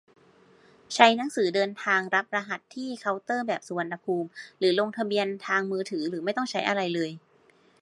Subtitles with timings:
[0.93, 7.11] ใช้หนังสือเดินทางรับรหัสที่เคาน์เตอร์แบบสุวรรณภูมิ หรือลงทะเบียนทางมือถือ หรือไม่ต้องใช้อะไรเลย